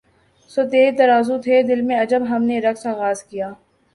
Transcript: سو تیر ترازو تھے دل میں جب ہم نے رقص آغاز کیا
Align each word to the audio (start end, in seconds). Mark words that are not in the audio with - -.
سو 0.51 0.61
تیر 0.71 0.89
ترازو 0.97 1.35
تھے 1.43 1.55
دل 1.69 1.81
میں 1.87 2.03
جب 2.11 2.21
ہم 2.29 2.41
نے 2.49 2.59
رقص 2.59 2.85
آغاز 2.93 3.23
کیا 3.23 3.49